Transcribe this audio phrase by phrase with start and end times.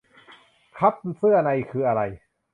[0.77, 2.01] คัพเสื้อในคืออะไร